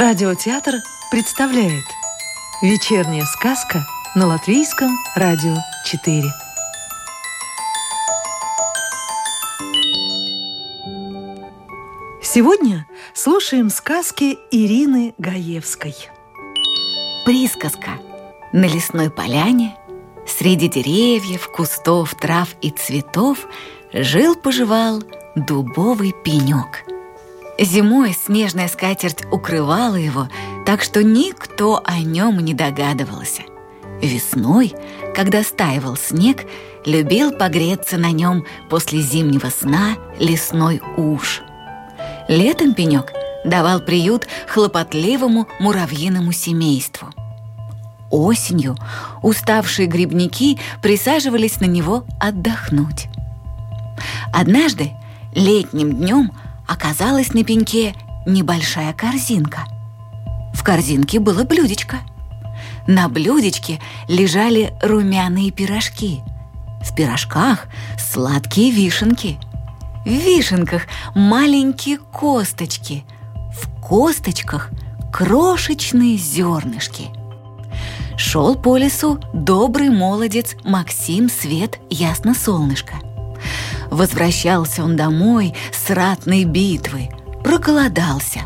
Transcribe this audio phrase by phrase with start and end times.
[0.00, 0.74] Радиотеатр
[1.10, 1.82] представляет
[2.62, 3.84] Вечерняя сказка
[4.14, 6.22] на Латвийском радио 4
[12.22, 15.96] Сегодня слушаем сказки Ирины Гаевской.
[17.24, 17.98] Присказка.
[18.52, 19.76] На лесной поляне
[20.28, 23.48] Среди деревьев, кустов, трав и цветов
[23.92, 25.02] Жил-поживал
[25.34, 26.84] дубовый пенек–
[27.58, 30.28] Зимой снежная скатерть укрывала его,
[30.64, 33.42] так что никто о нем не догадывался.
[34.00, 34.74] Весной,
[35.14, 36.46] когда стаивал снег,
[36.86, 41.42] любил погреться на нем после зимнего сна лесной уж.
[42.28, 43.12] Летом пенек
[43.44, 47.08] давал приют хлопотливому муравьиному семейству.
[48.10, 48.76] Осенью
[49.20, 53.08] уставшие грибники присаживались на него отдохнуть.
[54.32, 54.92] Однажды,
[55.34, 56.32] летним днем,
[56.68, 57.94] оказалась на пеньке
[58.26, 59.64] небольшая корзинка.
[60.52, 61.96] В корзинке было блюдечко.
[62.86, 66.20] На блюдечке лежали румяные пирожки.
[66.82, 67.66] В пирожках
[67.98, 69.38] сладкие вишенки.
[70.04, 70.82] В вишенках
[71.14, 73.04] маленькие косточки.
[73.52, 74.70] В косточках
[75.12, 77.06] крошечные зернышки.
[78.16, 82.94] Шел по лесу добрый молодец Максим Свет Ясно Солнышко–
[83.90, 87.08] Возвращался он домой с ратной битвы,
[87.42, 88.40] проголодался.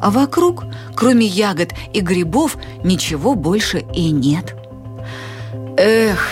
[0.00, 4.54] А вокруг, кроме ягод и грибов, ничего больше и нет.
[5.76, 6.28] «Эх,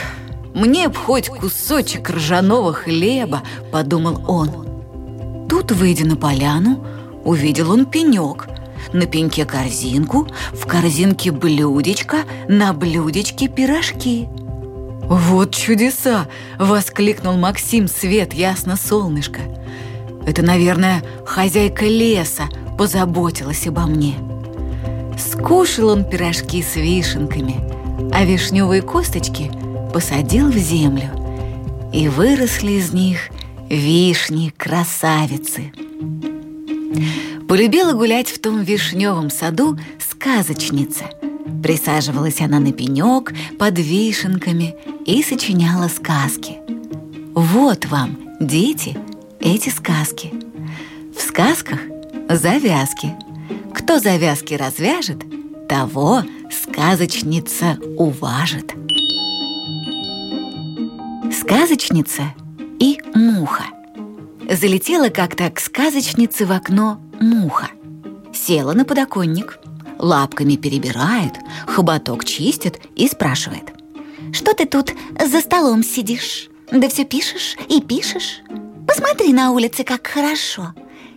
[0.54, 5.46] мне б хоть кусочек ржаного хлеба»,— подумал он.
[5.48, 6.84] Тут, выйдя на поляну,
[7.24, 8.46] увидел он пенек.
[8.92, 14.28] На пеньке корзинку, в корзинке блюдечко, на блюдечке пирожки—
[15.08, 16.26] «Вот чудеса!»–
[16.58, 19.40] воскликнул Максим Свет ясно солнышко.
[20.26, 24.16] «Это, наверное, хозяйка леса позаботилась обо мне».
[25.16, 27.60] Скушал он пирожки с вишенками,
[28.12, 29.52] а вишневые косточки
[29.94, 31.10] посадил в землю.
[31.92, 33.28] И выросли из них
[33.70, 35.72] вишни-красавицы.
[37.48, 41.04] Полюбила гулять в том вишневом саду сказочница.
[41.62, 44.74] Присаживалась она на пенек под вишенками–
[45.06, 46.58] и сочиняла сказки.
[47.34, 48.98] Вот вам, дети,
[49.40, 50.32] эти сказки.
[51.16, 51.80] В сказках
[52.28, 53.14] завязки.
[53.72, 55.24] Кто завязки развяжет,
[55.68, 58.74] того сказочница уважит.
[61.32, 62.34] Сказочница
[62.80, 63.64] и муха.
[64.50, 67.68] Залетела как-то к сказочнице в окно муха.
[68.32, 69.58] Села на подоконник,
[69.98, 71.34] лапками перебирает,
[71.66, 73.72] хоботок чистит и спрашивает.
[74.32, 74.92] Что ты тут
[75.24, 76.48] за столом сидишь?
[76.70, 78.40] Да все пишешь и пишешь.
[78.86, 80.74] Посмотри на улице, как хорошо.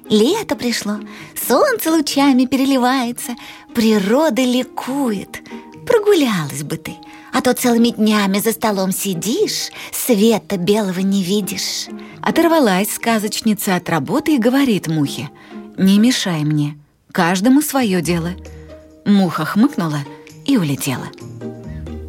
[0.09, 0.97] Лето пришло,
[1.35, 3.35] солнце лучами переливается,
[3.75, 5.41] природа ликует.
[5.85, 6.95] Прогулялась бы ты,
[7.31, 11.87] а то целыми днями за столом сидишь, света белого не видишь.
[12.21, 15.29] Оторвалась сказочница от работы и говорит мухе,
[15.77, 16.77] «Не мешай мне,
[17.11, 18.31] каждому свое дело».
[19.05, 19.99] Муха хмыкнула
[20.45, 21.07] и улетела.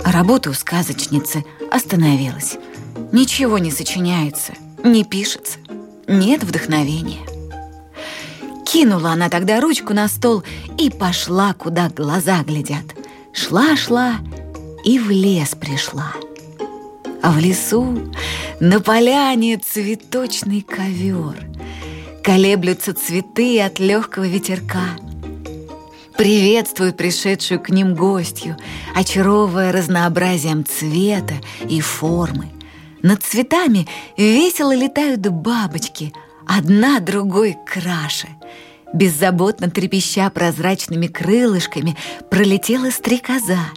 [0.05, 2.57] Работа у сказочницы остановилась.
[3.13, 4.53] Ничего не сочиняется,
[4.83, 5.59] не пишется,
[6.07, 7.21] нет вдохновения.
[8.67, 10.43] Кинула она тогда ручку на стол
[10.79, 12.85] и пошла, куда глаза глядят.
[13.33, 14.17] Шла-шла
[14.85, 16.13] и в лес пришла.
[17.23, 18.13] А в лесу
[18.61, 21.37] на поляне цветочный ковер.
[22.23, 24.85] Колеблются цветы от легкого ветерка–
[26.21, 28.55] приветствуют пришедшую к ним гостью,
[28.95, 31.37] очаровывая разнообразием цвета
[31.67, 32.51] и формы.
[33.01, 33.89] Над цветами
[34.19, 36.13] весело летают бабочки,
[36.47, 38.29] одна другой краше.
[38.93, 41.97] Беззаботно трепеща прозрачными крылышками
[42.31, 43.71] пролетела стрекоза.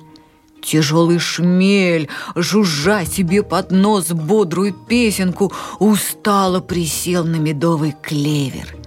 [0.62, 8.75] Тяжелый шмель, жужжа себе под нос бодрую песенку, устало присел на медовый клевер—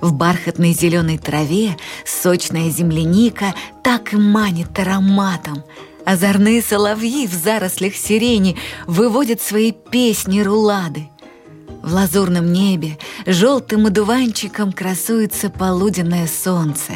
[0.00, 5.62] в бархатной зеленой траве сочная земляника так и манит ароматом.
[6.04, 8.56] Озорные соловьи в зарослях сирени
[8.86, 11.08] выводят свои песни-рулады.
[11.82, 16.94] В лазурном небе желтым одуванчиком красуется полуденное солнце.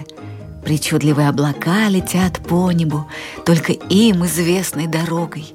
[0.65, 3.07] Причудливые облака летят по небу,
[3.45, 5.55] только им известной дорогой.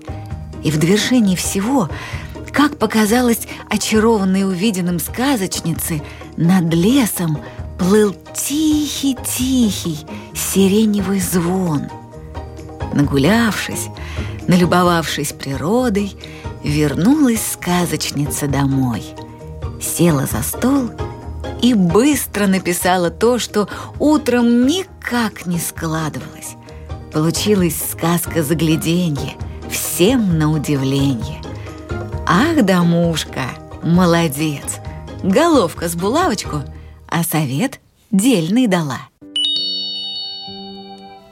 [0.63, 1.89] И в довершении всего,
[2.51, 6.01] как показалось очарованной увиденным сказочнице,
[6.39, 7.37] над лесом
[7.77, 11.89] плыл тихий-тихий сиреневый звон.
[12.93, 13.87] Нагулявшись,
[14.47, 16.15] налюбовавшись природой,
[16.63, 19.03] вернулась сказочница домой.
[19.81, 20.91] Села за стол
[21.61, 23.67] и быстро написала то, что
[23.99, 26.55] утром никак не складывалось.
[27.11, 29.33] Получилась сказка загляденье,
[29.69, 31.41] всем на удивление.
[32.25, 33.43] Ах да мушка,
[33.83, 34.79] молодец!
[35.23, 36.63] Головка с булавочку,
[37.07, 38.99] а совет дельный дала.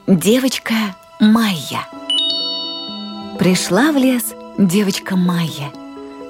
[0.06, 0.74] Девочка
[1.20, 1.88] Майя.
[3.38, 5.72] Пришла в лес девочка Майя.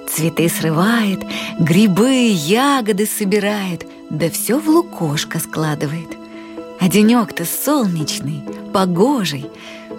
[0.08, 1.24] Цветы срывает,
[1.58, 6.16] грибы, ягоды собирает Да все в лукошко складывает.
[6.80, 9.50] А денек-то солнечный, погожий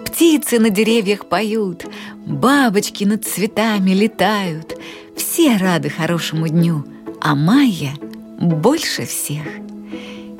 [0.06, 1.84] Птицы на деревьях поют
[2.24, 4.78] Бабочки над цветами летают.
[5.14, 6.84] Все рады хорошему дню
[7.20, 7.92] А Майя
[8.38, 9.44] больше всех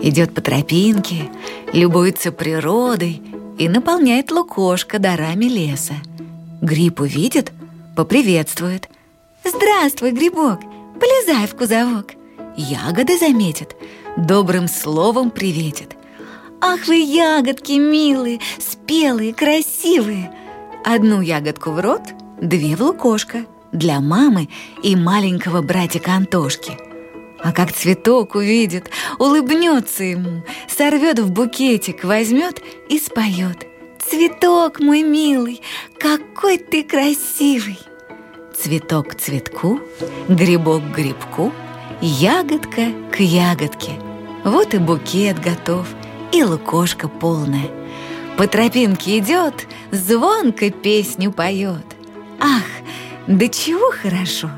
[0.03, 1.31] Идет по тропинке,
[1.75, 3.23] любуется природой
[3.59, 5.95] и наполняет лукошко дарами леса.
[6.63, 7.53] Гриб увидит,
[7.97, 8.89] поприветствует.
[9.45, 10.61] «Здравствуй, грибок!
[10.99, 12.15] Полезай в кузовок!»
[12.57, 13.77] Ягоды заметит,
[14.17, 15.97] добрым словом приветит.
[16.63, 20.31] «Ах вы, ягодки милые, спелые, красивые!»
[20.85, 22.03] Одну ягодку в рот,
[22.41, 24.49] две в лукошко для мамы
[24.83, 26.77] и маленького братика Антошки–
[27.43, 33.67] а как цветок увидит, улыбнется ему, сорвет в букетик, возьмет и споет.
[33.99, 35.63] «Цветок мой милый,
[35.99, 37.79] какой ты красивый!»
[38.59, 39.81] Цветок к цветку,
[40.29, 41.53] грибок к грибку,
[42.01, 43.93] ягодка к ягодке.
[44.43, 45.87] Вот и букет готов,
[46.33, 47.71] и лукошка полная.
[48.37, 51.85] По тропинке идет, звонко песню поет.
[52.41, 52.65] Ах,
[53.27, 54.51] да чего хорошо!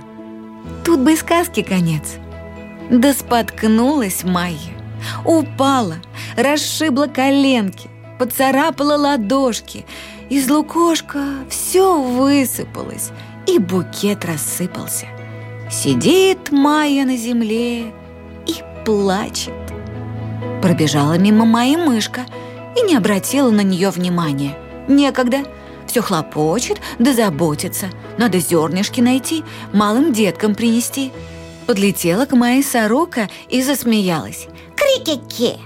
[0.85, 2.17] Тут бы и сказки конец.
[2.91, 4.75] Да споткнулась Майя,
[5.25, 5.97] упала,
[6.37, 7.89] расшибла коленки,
[8.19, 9.87] поцарапала ладошки.
[10.29, 13.11] Из лукошка все высыпалось,
[13.47, 15.07] и букет рассыпался.
[15.71, 17.93] Сидит Майя на земле
[18.47, 18.55] и
[18.85, 19.53] плачет.
[20.61, 22.23] Пробежала мимо Майи мышка
[22.77, 24.57] и не обратила на нее внимания.
[24.89, 25.45] Некогда.
[25.93, 27.91] Все хлопочет, да заботится.
[28.19, 31.13] Надо зернышки найти, малым деткам принести–
[31.67, 34.49] Подлетела к моей сорока и засмеялась.
[34.77, 35.59] Крикеке!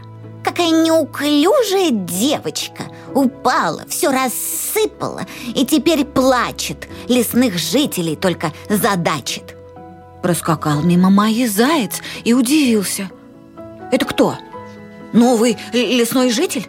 [0.44, 2.84] Какая неуклюжая девочка!
[3.14, 5.22] Упала, все рассыпала
[5.54, 6.86] и теперь плачет.
[7.08, 9.56] Лесных жителей только задачит.
[10.22, 13.10] Проскакал мимо моей заяц и удивился.
[13.90, 14.36] Это кто?
[15.12, 16.68] Новый лесной житель?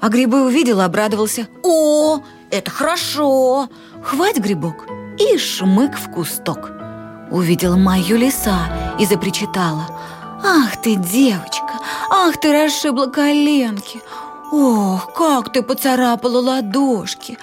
[0.00, 1.48] А грибы увидел, обрадовался.
[1.62, 2.20] О,
[2.50, 3.68] это хорошо!
[4.02, 4.86] Хвать грибок
[5.18, 6.70] и шмык в кусток
[7.30, 9.86] увидела мою лиса и запричитала.
[10.42, 11.74] «Ах ты, девочка!
[12.10, 14.00] Ах ты расшибла коленки!
[14.50, 17.38] Ох, как ты поцарапала ладошки!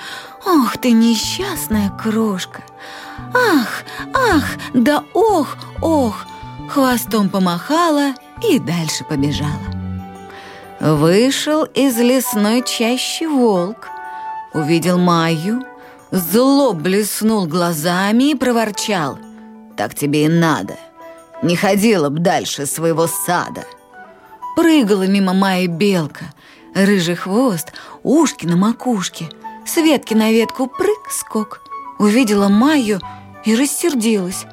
[0.46, 2.64] Ох ты, несчастная крошка!
[3.34, 3.84] Ах,
[4.14, 6.26] ах, да ох, ох!»
[6.70, 8.14] Хвостом помахала
[8.44, 9.52] и дальше побежала.
[10.80, 13.88] Вышел из лесной чащи волк,
[14.58, 15.64] увидел Майю,
[16.12, 19.18] зло блеснул глазами и проворчал–
[19.78, 20.76] так тебе и надо.
[21.44, 23.64] Не ходила б дальше своего сада.
[24.56, 26.26] Прыгала мимо Майи белка,
[26.74, 29.30] рыжий хвост, ушки на макушке,
[29.66, 31.62] с ветки на ветку прыг-скок.
[32.00, 33.00] Увидела Майю
[33.46, 34.46] и рассердилась.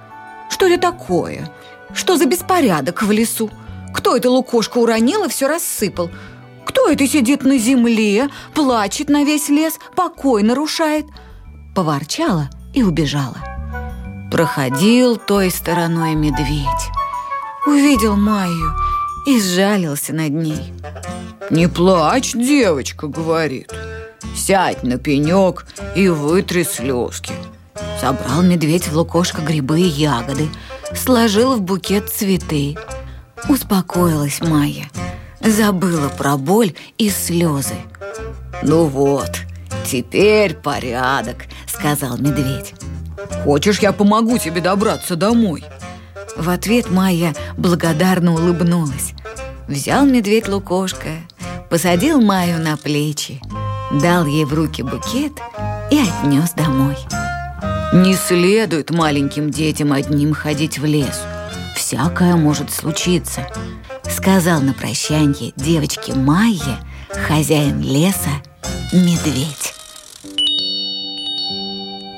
[0.50, 1.50] Что это такое?
[1.94, 3.50] Что за беспорядок в лесу?
[3.94, 6.10] Кто это лукошко уронил и все рассыпал?
[6.66, 11.06] Кто это сидит на земле, плачет на весь лес, покой нарушает?
[11.74, 13.38] Поворчала и убежала.
[14.30, 16.68] Проходил той стороной медведь.
[17.66, 18.74] Увидел Майю
[19.26, 20.74] и сжалился над ней.
[21.50, 23.72] «Не плачь, девочка»,— говорит.
[24.36, 27.32] «Сядь на пенек и вытри слезки».
[28.00, 30.48] Собрал медведь в лукошко грибы и ягоды,
[30.94, 32.76] сложил в букет цветы.
[33.48, 34.88] Успокоилась Майя,
[35.44, 37.74] забыла про боль и слезы.
[38.62, 39.30] «Ну вот,
[39.86, 42.74] теперь порядок»,— сказал медведь.
[43.44, 45.64] Хочешь, я помогу тебе добраться домой?»
[46.36, 49.12] В ответ Майя благодарно улыбнулась.
[49.68, 51.10] Взял медведь лукошко,
[51.70, 53.40] посадил Майю на плечи,
[54.02, 55.32] дал ей в руки букет
[55.90, 56.96] и отнес домой.
[57.92, 61.20] Не следует маленьким детям одним ходить в лес.
[61.76, 63.46] Всякое может случиться,
[64.24, 66.78] сказал на прощанье девочке Майе
[67.28, 68.30] хозяин леса
[68.90, 69.74] медведь.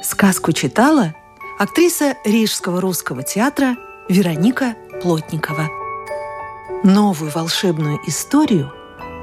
[0.04, 1.16] Сказку читала
[1.58, 3.74] актриса Рижского русского театра
[4.08, 5.68] Вероника Плотникова.
[6.84, 8.72] Новую волшебную историю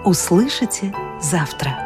[0.03, 1.82] услышите завтра.